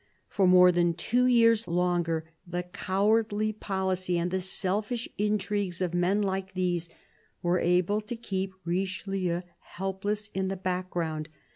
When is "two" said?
0.95-1.27